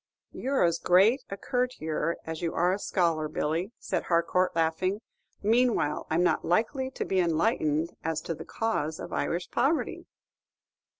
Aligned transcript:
"You're 0.31 0.63
as 0.63 0.79
great 0.79 1.21
a 1.29 1.37
courtier 1.37 2.17
as 2.25 2.41
you 2.41 2.55
are 2.55 2.73
a 2.73 2.79
scholar, 2.79 3.27
Billy," 3.27 3.71
said 3.77 4.01
Harcourt, 4.05 4.55
laughing; 4.55 5.01
"meanwhile, 5.43 6.07
I'm 6.09 6.23
not 6.23 6.43
likely 6.43 6.89
to 6.89 7.05
be 7.05 7.19
enlightened 7.19 7.95
as 8.03 8.19
to 8.21 8.33
the 8.33 8.43
cause 8.43 8.99
of 8.99 9.13
Irish 9.13 9.51
poverty." 9.51 10.07